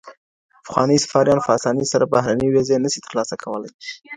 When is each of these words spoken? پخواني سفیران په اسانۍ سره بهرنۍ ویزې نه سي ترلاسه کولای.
پخواني 0.65 0.97
سفیران 1.05 1.39
په 1.43 1.49
اسانۍ 1.57 1.85
سره 1.93 2.05
بهرنۍ 2.13 2.47
ویزې 2.51 2.77
نه 2.83 2.89
سي 2.93 2.99
ترلاسه 3.07 3.35
کولای. 3.43 3.71